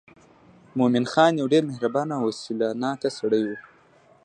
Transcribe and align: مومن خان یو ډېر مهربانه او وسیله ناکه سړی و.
مومن 0.77 1.05
خان 1.11 1.31
یو 1.35 1.47
ډېر 1.53 1.63
مهربانه 1.69 2.13
او 2.17 2.23
وسیله 2.29 2.67
ناکه 2.83 3.09
سړی 3.19 3.41
و. 3.45 3.49